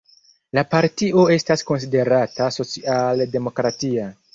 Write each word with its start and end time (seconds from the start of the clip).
La 0.57 0.63
partio 0.71 1.27
estas 1.37 1.67
konsiderata 1.69 2.51
socialdemokratia. 2.59 4.15